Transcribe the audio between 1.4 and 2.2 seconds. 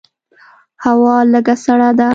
سړه ده.